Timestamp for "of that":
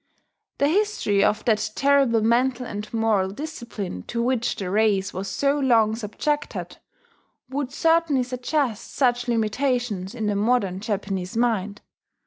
1.23-1.73